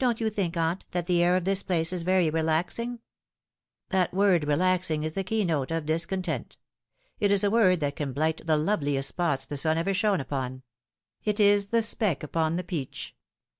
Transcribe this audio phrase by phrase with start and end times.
[0.00, 2.98] Don't you think, aunt, that the air of this place is very relaxing?"
[3.90, 6.56] That word relaxing is the keynote of discontent.
[7.20, 10.64] It is a word that can blight the loveliest spots the sun ever shone upon.
[11.22, 13.14] It is the speck upon the peach.